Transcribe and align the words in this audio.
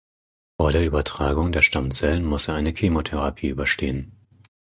Vor 0.59 0.71
der 0.71 0.83
Übertragung 0.83 1.51
der 1.51 1.61
Stammzellen 1.61 2.25
muss 2.25 2.47
er 2.47 2.55
eine 2.55 2.73
Chemotherapie 2.73 3.49
überstehen. 3.49 4.13